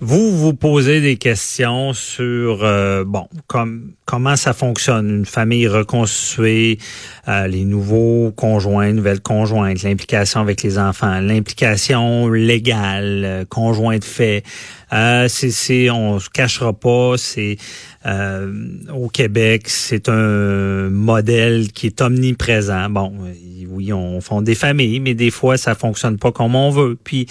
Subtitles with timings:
[0.00, 6.78] Vous vous posez des questions sur euh, bon comme comment ça fonctionne une famille reconstituée,
[7.28, 14.04] euh, les nouveaux conjoints, nouvelles conjointes, l'implication avec les enfants, l'implication légale, euh, conjoint de
[14.04, 14.42] fait.
[14.92, 17.56] Euh, c'est on se cachera pas, c'est
[18.94, 22.88] au Québec, c'est un modèle qui est omniprésent.
[22.88, 23.12] Bon,
[23.68, 26.96] oui, on fonde des familles, mais des fois ça fonctionne pas comme on veut.
[27.02, 27.26] Puis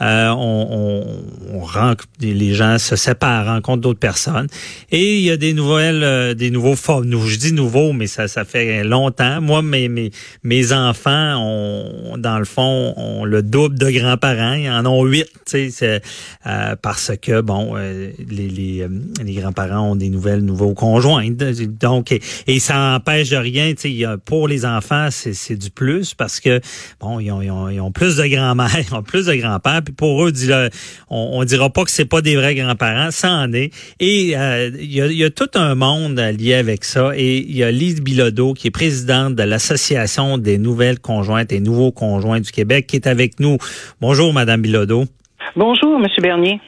[0.00, 4.48] on, on, on rencontre les gens se séparent, rencontrent d'autres personnes,
[4.90, 7.10] et il y a des nouvelles euh, des nouveaux formes.
[7.26, 9.40] Je dis nouveaux, mais ça, ça fait longtemps.
[9.40, 10.10] Moi, mes, mes,
[10.42, 14.54] mes enfants ont, dans le fond, ont le double de grands-parents.
[14.54, 16.02] Ils en ont huit, tu sais,
[16.46, 16.76] euh,
[17.20, 18.86] que, bon, euh, les, les,
[19.24, 21.28] les grands-parents ont des nouvelles, nouveaux conjoints.
[21.80, 22.12] Donc,
[22.46, 23.72] et, ça empêche de rien,
[24.24, 26.60] pour les enfants, c'est du plus parce que,
[27.00, 30.24] bon, ils ont, ils ont, plus de grand-mères, ils ont plus de grands-pères, puis pour
[30.26, 30.32] eux,
[31.10, 33.70] on, on dira pas que c'est pas des vrais grands-parents, ça en est.
[34.00, 37.12] Et il y, a, y a tout un monde lié avec ça.
[37.16, 41.60] Et il y a Lise Bilodeau, qui est présidente de l'Association des nouvelles conjointes et
[41.60, 43.58] nouveaux conjoints du Québec, qui est avec nous.
[44.00, 45.04] Bonjour, Madame Bilodeau.
[45.56, 46.60] Bonjour, Monsieur Bernier.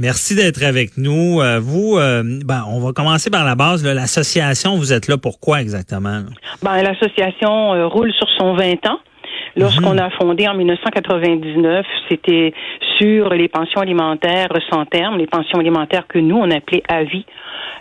[0.00, 1.40] Merci d'être avec nous.
[1.40, 3.84] Euh, vous, euh, ben, on va commencer par la base.
[3.84, 6.20] L'association, vous êtes là pourquoi exactement?
[6.62, 9.00] Ben, l'association euh, roule sur son 20 ans.
[9.56, 9.98] Lorsqu'on mhm.
[9.98, 12.52] a fondé en 1999, c'était
[12.98, 17.24] sur les pensions alimentaires sans terme, les pensions alimentaires que nous, on appelait à vie.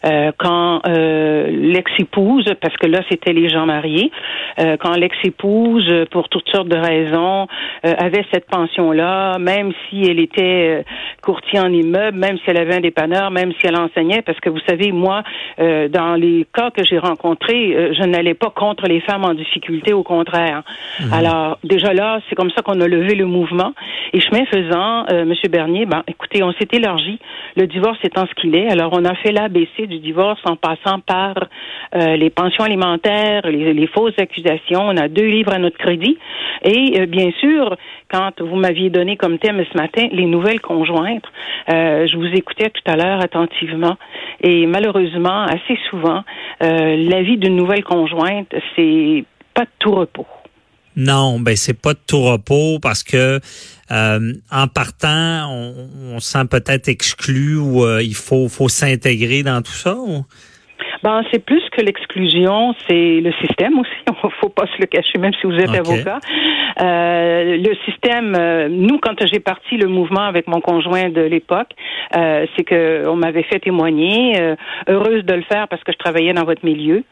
[0.06, 4.12] Euh, quand euh, l'ex-épouse, parce que là c'était les gens mariés,
[4.60, 7.48] euh, quand l'ex-épouse, pour toutes sortes de raisons,
[7.84, 10.84] avait cette pension-là, même si elle était
[11.22, 14.50] courtier en immeuble, même si elle avait un dépanneur, même si elle enseignait, parce que
[14.50, 15.24] vous savez, moi,
[15.58, 20.04] dans les cas que j'ai rencontrés, je n'allais pas contre les femmes en difficulté, au
[20.04, 20.64] contraire.
[21.00, 21.14] Mhm.
[21.14, 23.74] Alors déjà là, c'est comme ça qu'on a levé le mouvement.
[24.14, 27.20] Et chemin faisant, Monsieur Bernier, ben écoutez, on s'est élargi.
[27.56, 31.00] Le divorce étant ce qu'il est, alors on a fait l'ABC du divorce en passant
[31.00, 31.34] par
[31.96, 34.82] euh, les pensions alimentaires, les, fausses accusations.
[34.82, 36.18] On a deux livres à notre crédit.
[36.64, 37.76] Et euh, bien sûr,
[38.12, 41.26] quand vous m'aviez donné comme thème ce matin les nouvelles conjointes,
[41.70, 43.98] euh, je vous écoutais tout à l'heure attentivement.
[44.42, 46.24] Et malheureusement, assez souvent,
[46.60, 49.24] la vie d'une nouvelle conjointe, c'est
[49.54, 50.28] pas de tout repos.
[50.98, 53.40] Non, ben c'est pas de tout repos parce que
[53.92, 59.62] euh, en partant, on, se sent peut-être exclu ou euh, il faut, faut s'intégrer dans
[59.62, 59.96] tout ça.
[61.04, 63.92] Ben, c'est plus que l'exclusion, c'est le système aussi.
[64.24, 66.20] Il faut pas se le cacher, même si vous êtes avocat.
[66.82, 71.70] Euh, le système, euh, nous, quand j'ai parti le mouvement avec mon conjoint de l'époque,
[72.16, 74.40] euh, c'est que on m'avait fait témoigner.
[74.40, 74.56] Euh,
[74.88, 77.04] heureuse de le faire parce que je travaillais dans votre milieu.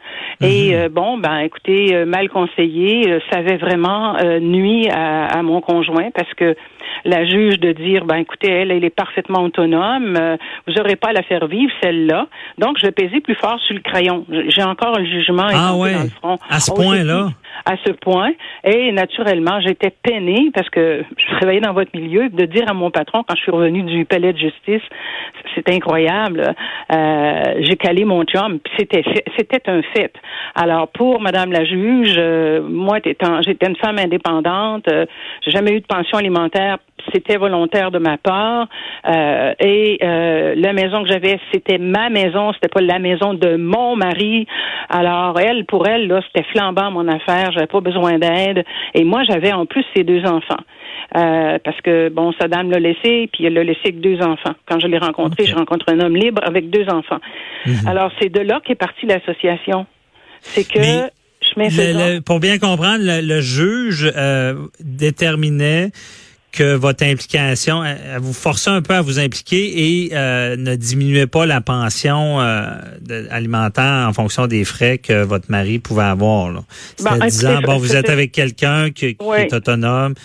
[0.41, 0.89] Et mhm.
[0.89, 6.55] bon, ben, écoutez, mal conseillé, ça avait vraiment nuit à, à mon conjoint parce que
[7.03, 10.37] la juge de dire, ben écoutez, elle, elle est parfaitement autonome, euh,
[10.67, 12.27] vous n'aurez pas à la faire vivre, celle-là.
[12.57, 14.25] Donc, je vais peser plus fort sur le crayon.
[14.47, 15.93] J'ai encore un jugement ah ouais.
[15.93, 16.37] dans le front.
[16.49, 16.75] À ce oh,
[17.65, 18.31] À ce point.
[18.63, 22.91] Et naturellement, j'étais peinée parce que je travaillais dans votre milieu, de dire à mon
[22.91, 24.83] patron, quand je suis revenue du palais de justice,
[25.55, 26.53] c'est incroyable,
[26.93, 29.03] euh, j'ai calé mon chum, c'était
[29.37, 30.13] c'était un fait.
[30.53, 32.97] Alors, pour Madame la juge, euh, moi,
[33.41, 35.05] j'étais une femme indépendante, euh,
[35.43, 36.77] j'ai jamais eu de pension alimentaire
[37.13, 38.67] c'était volontaire de ma part.
[39.07, 43.55] Euh, et euh, la maison que j'avais, c'était ma maison, c'était pas la maison de
[43.55, 44.47] mon mari.
[44.89, 47.51] Alors elle, pour elle, là, c'était flambant mon affaire.
[47.51, 48.63] J'avais pas besoin d'aide.
[48.93, 50.63] Et moi, j'avais en plus ces deux enfants.
[51.15, 54.53] Euh, parce que bon, Saddam l'a laissé, puis elle l'a laissé avec deux enfants.
[54.67, 57.19] Quand je l'ai rencontré, je rencontre un homme libre avec deux enfants.
[57.65, 57.87] Mhm.
[57.87, 59.85] Alors c'est de là qu'est partie l'association.
[60.41, 64.11] C'est que je pour bien comprendre, le, juge
[64.79, 65.91] déterminait
[66.55, 67.83] que votre implication,
[68.19, 72.79] vous forçait un peu à vous impliquer et euh, ne diminuait pas la pension euh,
[73.29, 76.63] alimentaire en fonction des frais que votre mari pouvait avoir.
[77.03, 80.15] Ben, disant, bon, vous êtes avec quelqu'un qui, qui est autonome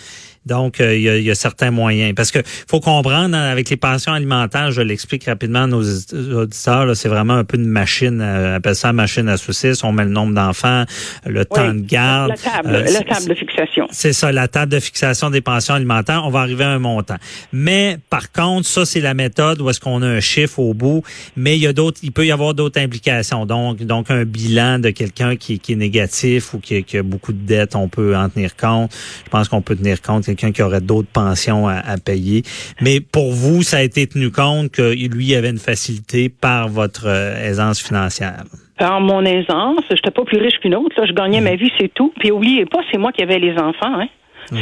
[0.45, 2.15] donc, euh, il y, a, certains moyens.
[2.15, 6.95] Parce que faut comprendre, hein, avec les pensions alimentaires, je l'explique rapidement à nos auditeurs,
[6.95, 9.83] c'est vraiment un peu une machine, euh, on appelle ça machine à saucisses.
[9.83, 10.85] On met le nombre d'enfants,
[11.27, 12.29] le temps de garde.
[12.29, 13.87] La table, euh, la table de fixation.
[13.91, 16.23] C'est ça, la table de fixation des pensions alimentaires.
[16.25, 17.17] On va arriver à un montant.
[17.53, 21.03] Mais par contre, ça, c'est la méthode où est-ce qu'on a un chiffre au bout.
[21.35, 23.45] Mais il y a d'autres, il peut y avoir d'autres implications.
[23.45, 27.31] Donc, donc un bilan de quelqu'un qui, qui, est négatif ou qui, qui, a beaucoup
[27.31, 28.91] de dettes, on peut en tenir compte.
[29.23, 32.43] Je pense qu'on peut tenir compte quelqu'un qui aurait d'autres pensions à, payer.
[32.81, 37.07] Mais pour vous, ça a été tenu compte que lui avait une facilité par votre
[37.07, 38.43] aisance financière?
[38.77, 39.81] Par mon aisance.
[39.89, 40.99] Je n'étais pas plus riche qu'une autre.
[40.99, 41.05] Là.
[41.05, 42.13] Je gagnais ma vie, c'est tout.
[42.19, 43.99] Puis oubliez pas, c'est moi qui avais les enfants.
[43.99, 44.07] Hein.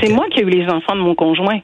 [0.01, 1.59] C'est moi qui ai eu les enfants de mon conjoint.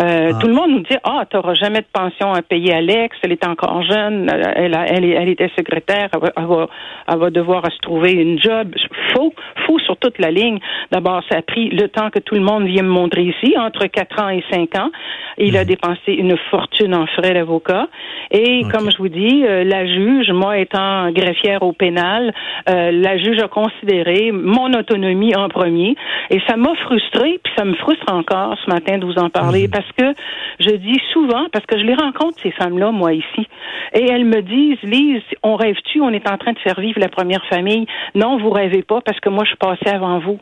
[0.00, 0.38] Euh, ah.
[0.40, 3.32] Tout le monde nous dit ah tu n'auras jamais de pension à payer Alex, elle
[3.32, 6.68] est encore jeune, elle, elle, elle était secrétaire, elle va,
[7.08, 8.74] elle va, devoir se trouver une job.
[9.14, 9.32] Faux,
[9.66, 10.58] faux sur toute la ligne.
[10.90, 13.86] D'abord, ça a pris le temps que tout le monde vient me montrer ici, entre
[13.86, 14.90] 4 ans et 5 ans.
[15.38, 15.66] Il a mhm.
[15.66, 17.88] dépensé une fortune en frais d'avocat.
[18.30, 22.32] Et comme je vous dis, euh, la juge, moi étant greffière au pénal,
[22.68, 25.94] euh, la juge a considéré mon autonomie en premier.
[26.30, 29.65] Et ça m'a frustré, puis ça me frustre encore ce matin de vous en parler.
[29.66, 29.70] Mhm.
[29.70, 30.20] Parce que
[30.60, 33.46] je dis souvent, parce que je les rencontre, ces femmes-là, moi, ici,
[33.94, 37.08] et elles me disent, Lise, on rêve-tu, on est en train de faire vivre la
[37.08, 37.86] première famille.
[38.14, 40.38] Non, vous rêvez pas, parce que moi, je suis passée avant vous.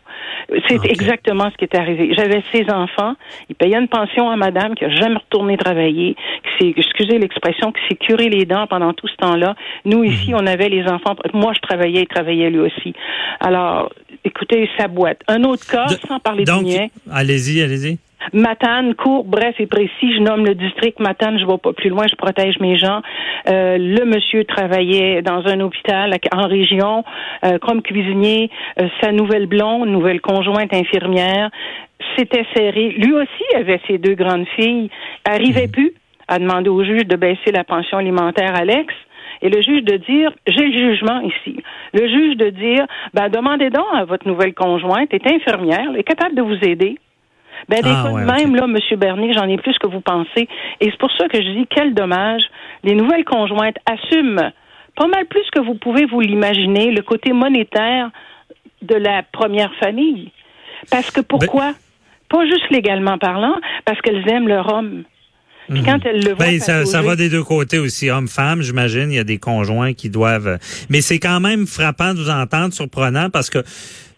[0.69, 2.15] C'est exactement ce qui est arrivé.
[2.15, 3.15] J'avais six enfants,
[3.49, 7.73] ils payaient une pension à madame qui a jamais retourné travailler, qui s'est, excusez l'expression,
[7.73, 9.55] qui s'est curé les dents pendant tout ce temps-là.
[9.85, 10.41] Nous, ici, mhm.
[10.41, 11.17] on avait les enfants.
[11.32, 12.94] Moi, je travaillais, il travaillait lui aussi.
[13.41, 13.91] Alors,
[14.25, 15.20] écoutez, sa boîte.
[15.29, 16.87] Un autre cas, sans parler donc, de mien.
[17.11, 17.99] Allez-y, allez-y.
[18.32, 20.15] Matane, court, bref et précis.
[20.15, 23.03] Je nomme le district Matane, je vais pas plus loin, je protège mes gens.
[23.49, 27.05] Euh, le monsieur travaillait dans un hôpital en région
[27.44, 28.50] euh, comme cuisinier.
[28.81, 31.50] Euh, sa nouvelle blonde, nouvelle conjointe infirmière,
[32.17, 32.91] s'était serré.
[32.91, 34.91] Lui aussi avait ses deux grandes filles.
[35.25, 35.73] Arrivait mhm.
[35.73, 35.94] plus
[36.29, 38.93] à demander au juge de baisser la pension alimentaire à l'ex.
[39.43, 41.62] Et le juge de dire, j'ai le jugement ici.
[41.93, 46.05] Le juge de dire, ben, demandez donc à votre nouvelle conjointe, est infirmière, elle est
[46.05, 46.99] capable de vous aider.
[47.69, 48.99] Ben, des ah, même, là, M.
[48.99, 50.49] Bernier, j'en ai plus que vous pensez.
[50.81, 52.43] Et c'est pour ça que je dis, quel dommage.
[52.83, 54.53] Les nouvelles conjointes assument
[54.97, 58.11] pas mal plus que vous pouvez vous l'imaginer le côté monétaire
[58.83, 60.31] de la première famille.
[60.91, 61.73] Parce que pourquoi?
[61.73, 61.75] Ben
[62.29, 65.05] pas juste légalement parlant, parce qu'elles aiment leur homme.
[65.69, 65.87] Puis mhm.
[65.87, 69.11] quand elles le voient, ben, ça, ça, va des deux côtés aussi, homme-femme, j'imagine.
[69.11, 70.59] Il y a des conjoints qui doivent.
[70.91, 73.59] Mais c'est quand même frappant de vous entendre, surprenant, parce que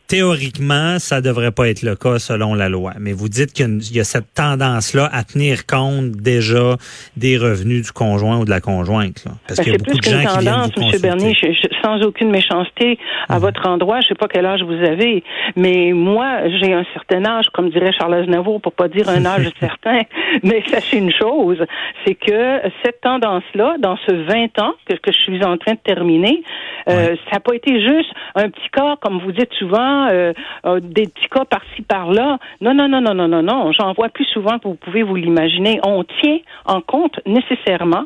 [0.08, 2.92] théoriquement, ça devrait pas être le cas selon la loi.
[2.98, 6.76] Mais vous dites qu'il y, a cette tendance-là à tenir compte déjà
[7.16, 9.24] des revenus du conjoint ou de la conjointe.
[9.24, 9.32] Là.
[9.46, 11.02] Parce ben, qu'il y a beaucoup de gens tendance, qui viennent vous.
[11.02, 11.34] Bernier,
[11.82, 12.98] sans aucune méchanceté
[13.28, 13.40] à mhm.
[13.40, 15.24] votre endroit, je sais pas quel âge vous avez,
[15.56, 19.48] mais moi, j'ai un certain âge, comme dirait Charles Aznavour, pour pas dire un âge
[19.60, 20.02] certain.
[20.42, 21.58] Mais sachez une chose,
[22.04, 25.80] c'est que cette tendance-là, dans ce 20 ans que, que je suis en train de
[25.84, 26.42] terminer,
[26.88, 30.32] euh, ça n'a pas été juste un petit cas, comme vous dites souvent, euh,
[30.66, 32.38] euh, des petits cas par-ci par-là.
[32.60, 33.72] Non, non, non, non, non, non, non.
[33.72, 35.80] J'en vois plus souvent que vous pouvez vous l'imaginer.
[35.84, 38.04] On tient en compte nécessairement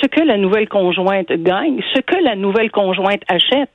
[0.00, 3.70] ce que la nouvelle conjointe gagne, ce que la nouvelle conjointe achète.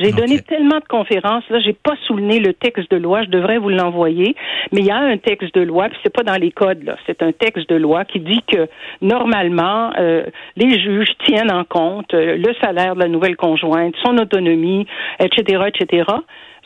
[0.00, 3.58] J'ai donné tellement de conférences, là, j'ai pas souligné le texte de loi, je devrais
[3.58, 4.34] vous l'envoyer,
[4.72, 6.96] mais il y a un texte de loi, puis c'est pas dans les codes, là,
[7.06, 8.68] c'est un texte de loi qui dit que
[9.00, 10.24] normalement, euh,
[10.56, 14.86] les juges tiennent en compte le salaire de la nouvelle conjointe, son autonomie,
[15.20, 16.04] etc., etc.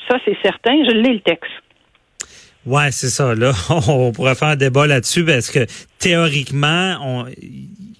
[0.06, 0.72] Ça, c'est certain.
[0.84, 1.50] Je lis le texte.
[2.66, 3.34] Ouais, c'est ça.
[3.34, 3.52] Là,
[3.88, 5.66] on pourrait faire un débat là-dessus parce que
[5.98, 7.26] théoriquement, on,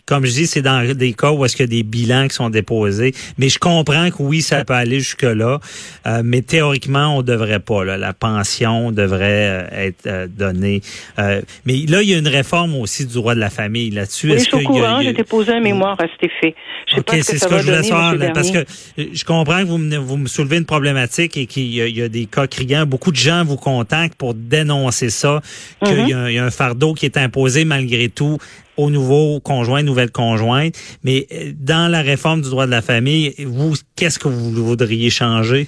[0.08, 2.34] comme je dis, c'est dans des cas où est-ce qu'il y a des bilans qui
[2.34, 3.12] sont déposés.
[3.36, 5.60] Mais je comprends que oui, ça peut aller jusque-là.
[6.06, 7.84] Euh, mais théoriquement, on devrait pas.
[7.84, 7.98] Là.
[7.98, 10.80] La pension devrait euh, être euh, donnée.
[11.18, 14.30] mais là, il y a une réforme aussi du droit de la famille là-dessus.
[14.30, 15.02] Oui, je suis au courant.
[15.02, 16.54] J'ai déposé un mémoire à cet effet.
[16.86, 18.64] Je sais pas ce que ça va donner, parce que
[18.96, 22.24] je comprends que vous me, vous me soulevez une problématique et qu'il y, a des
[22.24, 22.86] cas criants.
[22.86, 25.42] Beaucoup de gens vous contactent pour dénoncer ça,
[25.84, 28.38] qu'il y, y, a un fardeau qui est imposé malgré tout
[28.78, 30.74] aux nouveaux conjoints, nouvelles conjointes.
[31.04, 35.10] Mais euh, dans la réforme du droit de la famille, vous, qu'est-ce que vous voudriez
[35.10, 35.66] changer?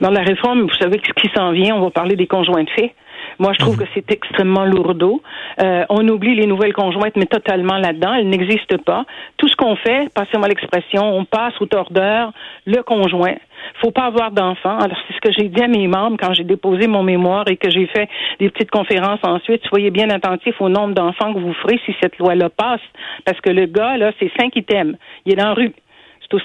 [0.00, 2.70] Dans la réforme, vous savez ce qui s'en vient, on va parler des conjoints de
[2.70, 2.94] fait.
[3.38, 3.84] Moi, je trouve mhm.
[3.84, 5.22] que c'est extrêmement lourdeau.
[5.60, 8.14] Euh, on oublie les nouvelles conjointes, mais totalement là-dedans.
[8.14, 9.04] Elles n'existent pas.
[9.36, 12.32] Tout ce qu'on fait, passez-moi l'expression, on passe au tordeur
[12.66, 13.36] le conjoint.
[13.80, 14.78] Faut pas avoir d'enfants.
[14.78, 17.56] Alors, c'est ce que j'ai dit à mes membres quand j'ai déposé mon mémoire et
[17.56, 18.08] que j'ai fait
[18.40, 19.62] des petites conférences ensuite.
[19.66, 22.80] Soyez bien attentifs au nombre d'enfants que vous ferez si cette loi-là passe.
[23.24, 24.96] Parce que le gars, là, c'est cinq items.
[25.24, 25.72] Il est dans la rue.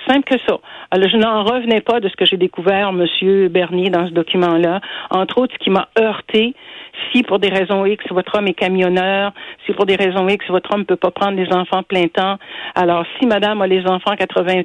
[0.07, 0.59] Simple que ça.
[0.91, 4.81] Alors, je n'en revenais pas de ce que j'ai découvert, Monsieur Bernier, dans ce document-là.
[5.09, 6.53] Entre autres, ce qui m'a heurté,
[7.11, 9.31] si pour des raisons X, votre homme est camionneur,
[9.65, 12.37] si pour des raisons X, votre homme ne peut pas prendre les enfants plein temps,
[12.75, 14.63] alors si madame a les enfants 80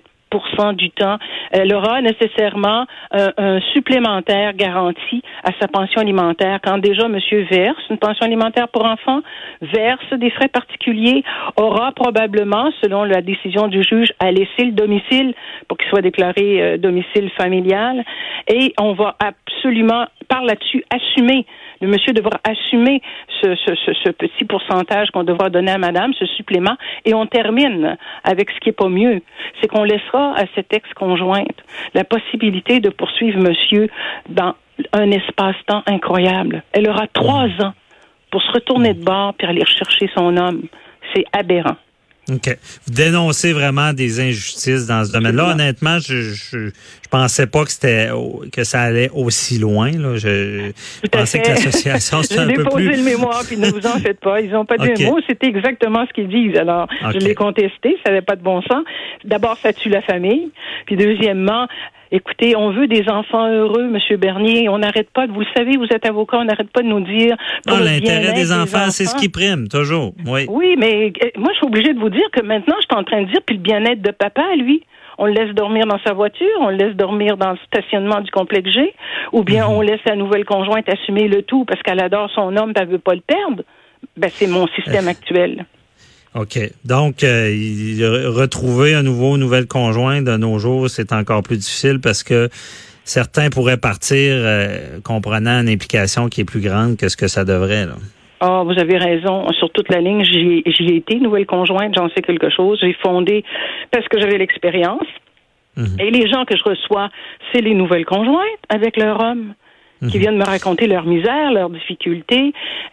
[0.76, 1.19] du temps,
[1.50, 6.61] elle aura nécessairement un, supplémentaire garanti à sa pension alimentaire.
[6.62, 9.21] Quand déjà monsieur verse une pension alimentaire pour enfants,
[9.61, 11.23] verse des frais particuliers,
[11.57, 15.35] aura probablement, selon la décision du juge, à laisser le domicile
[15.69, 18.05] pour qu'il soit déclaré euh, domicile familial.
[18.49, 21.47] Et on va absolument, par là-dessus, assumer
[21.85, 23.03] le monsieur devra assumer
[23.43, 27.26] ce, ce, ce, ce petit pourcentage qu'on devra donner à madame, ce supplément, et on
[27.26, 29.21] termine avec ce qui est pas mieux.
[29.61, 31.62] C'est qu'on laissera à cette ex-conjointe
[31.93, 33.88] la possibilité de poursuivre monsieur
[34.31, 34.55] dans
[34.93, 36.62] un espace-temps incroyable.
[36.73, 37.75] Elle aura trois ans
[38.31, 40.62] pour se retourner de bord puis aller rechercher son homme.
[41.14, 41.76] C'est aberrant.
[42.31, 42.57] OK.
[42.87, 45.52] Vous dénoncez vraiment des injustices dans ce domaine-là.
[45.52, 48.09] Honnêtement, je, je, je pensais pas que c'était
[48.50, 49.90] que ça allait aussi loin.
[49.90, 50.16] Là.
[50.16, 52.85] Je, je pensais que l'association c'était un peu plus.
[52.85, 54.40] J'ai déposé le mémoire, puis ne vous en faites pas.
[54.40, 55.07] Ils n'ont pas dit okay.
[55.07, 55.19] un mot.
[55.28, 56.57] C'était exactement ce qu'ils disent.
[56.57, 57.21] Alors, okay.
[57.21, 57.97] je l'ai contesté.
[58.04, 58.85] Ça n'avait pas de bon sens.
[59.25, 60.50] D'abord, ça tue la famille.
[60.87, 61.69] Puis deuxièmement,
[62.16, 64.68] Écoutez, on veut des enfants heureux, Monsieur Bernier.
[64.68, 67.00] On n'arrête pas, de, vous le savez, vous êtes avocat, on n'arrête pas de nous
[67.00, 67.35] dire.
[67.66, 70.14] Non, l'intérêt des, enfants, c'est ce qui prime, toujours.
[70.25, 70.47] Oui.
[70.49, 73.23] Oui, mais moi, je suis obligée de vous dire que maintenant, je suis en train
[73.23, 74.85] de dire, puis le bien-être de papa, lui.
[75.18, 78.30] On le laisse dormir dans sa voiture, on le laisse dormir dans le stationnement du
[78.30, 78.94] complexe G,
[79.33, 79.76] ou bien -hmm.
[79.76, 83.04] on laisse la nouvelle conjointe assumer le tout parce qu'elle adore son homme, elle veut
[83.11, 83.62] pas le perdre.
[84.16, 85.66] Ben, c'est mon système actuel.
[86.35, 86.59] OK.
[86.85, 92.25] Donc, euh, retrouver un nouveau, nouvelle conjointe de nos jours, c'est encore plus difficile parce
[92.25, 92.49] que
[93.05, 97.45] certains pourraient partir euh, comprenant une implication qui est plus grande que ce que ça
[97.45, 97.87] devrait.
[97.87, 97.95] Là.
[98.41, 99.47] Ah, oh, vous avez raison.
[99.53, 102.79] Sur toute la ligne, j'y ai été, nouvelle conjointe, j'en sais quelque chose.
[102.81, 103.45] J'ai fondé
[103.93, 105.07] parce que j'avais l'expérience.
[105.76, 106.03] Mm -hmm.
[106.03, 107.09] Et les gens que je reçois,
[107.53, 109.55] c'est les nouvelles conjointes avec leur homme
[110.00, 110.21] qui -hmm.
[110.21, 112.47] viennent me raconter leur misère, leurs difficultés,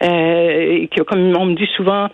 [0.08, 2.04] euh, qui, comme on me dit souvent,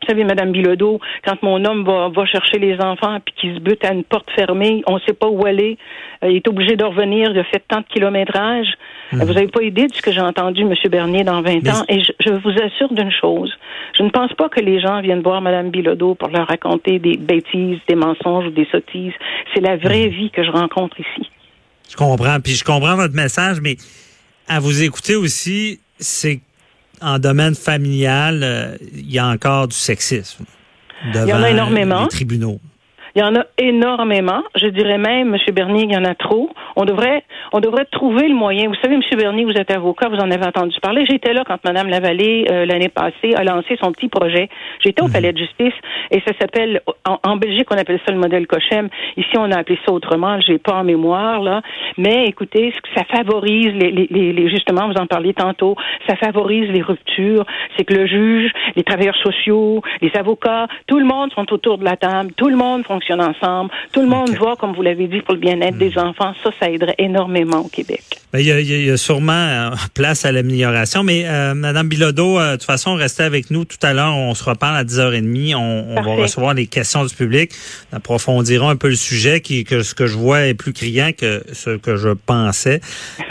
[0.00, 3.60] vous savez, Madame Bilodeau, quand mon homme va, va chercher les enfants puis qu'il se
[3.60, 5.78] bute à une porte fermée, on ne sait pas où aller,
[6.22, 8.68] euh, il est obligé de revenir, il a fait tant de kilométrage.
[9.12, 9.22] Mmh.
[9.22, 10.74] Vous n'avez pas idée de ce que j'ai entendu, M.
[10.90, 11.70] Bernier, dans 20 Mais...
[11.70, 11.84] ans.
[11.88, 13.52] Et je, je vous assure d'une chose.
[13.96, 17.16] Je ne pense pas que les gens viennent voir Mme Bilodeau pour leur raconter des
[17.16, 19.14] bêtises, des mensonges ou des sottises.
[19.54, 20.10] C'est la vraie mmh.
[20.10, 21.30] vie que je rencontre ici.
[21.88, 22.38] Je comprends.
[22.40, 23.76] Puis je comprends votre message, mais
[24.48, 26.40] à vous écouter aussi, c'est
[27.00, 30.44] en domaine familial, euh, il y a encore du sexisme
[31.12, 32.02] devant il y en a énormément.
[32.02, 32.60] les tribunaux.
[33.16, 34.42] Il y en a énormément.
[34.56, 35.54] Je dirais même, M.
[35.54, 36.50] Bernier, il y en a trop.
[36.76, 38.68] On devrait, on devrait trouver le moyen.
[38.68, 39.00] Vous savez, M.
[39.16, 41.06] Bernier, vous êtes avocat, vous en avez entendu parler.
[41.08, 44.50] J'étais là quand Mme Lavallée, euh, l'année passée, a lancé son petit projet.
[44.84, 45.12] J'étais au mmh.
[45.12, 45.72] palais de justice
[46.10, 48.90] et ça s'appelle, en, en, Belgique, on appelle ça le modèle Cochem.
[49.16, 50.38] Ici, on a appelé ça autrement.
[50.42, 51.62] J'ai pas en mémoire, là.
[51.96, 55.74] Mais écoutez, ça favorise les, les, les, justement, vous en parliez tantôt,
[56.06, 57.46] ça favorise les ruptures.
[57.78, 61.84] C'est que le juge, les travailleurs sociaux, les avocats, tout le monde sont autour de
[61.84, 62.32] la table.
[62.36, 63.70] Tout le monde fonctionne ensemble.
[63.92, 64.38] Tout le monde okay.
[64.38, 65.78] voit, comme vous l'avez dit, pour le bien-être mmh.
[65.78, 66.32] des enfants.
[66.42, 68.02] Ça, ça aiderait énormément au Québec.
[68.32, 71.02] Ben, il, y a, il y a sûrement place à l'amélioration.
[71.02, 74.14] Mais euh, Madame Bilodeau, euh, de toute façon, restez avec nous tout à l'heure.
[74.14, 75.54] On se reparle à 10h30.
[75.54, 77.52] On, on va recevoir les questions du public.
[77.92, 81.12] On approfondirons un peu le sujet qui que ce que je vois est plus criant
[81.16, 82.80] que ce que je pensais.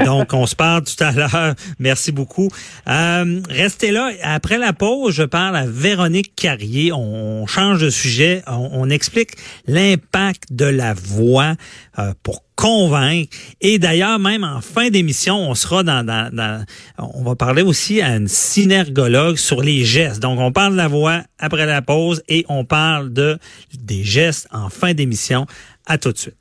[0.05, 1.55] Donc, on se parle tout à l'heure.
[1.79, 2.49] Merci beaucoup.
[2.87, 4.11] Euh, restez là.
[4.23, 6.91] Après la pause, je parle à Véronique Carrier.
[6.93, 8.41] On change de sujet.
[8.47, 9.31] On, on explique
[9.67, 11.55] l'impact de la voix
[11.99, 13.35] euh, pour convaincre.
[13.61, 16.65] Et d'ailleurs, même en fin d'émission, on sera dans,
[16.97, 20.21] on va parler aussi à une synergologue sur les gestes.
[20.21, 23.37] Donc, on parle de la voix après la pause et on parle de
[23.77, 25.45] des gestes en fin d'émission.
[25.85, 26.35] À tout de suite.